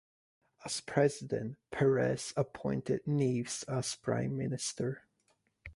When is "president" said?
0.81-1.59